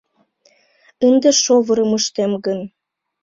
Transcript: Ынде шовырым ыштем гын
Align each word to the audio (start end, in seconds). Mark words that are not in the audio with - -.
Ынде 1.07 1.29
шовырым 1.43 1.91
ыштем 1.99 2.31
гын 2.45 2.59